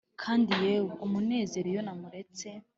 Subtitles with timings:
[0.21, 2.47] kandi yewe, umunezero iyo namuretse!